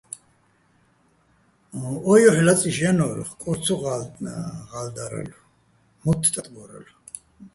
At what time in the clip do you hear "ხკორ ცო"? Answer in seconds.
3.29-3.75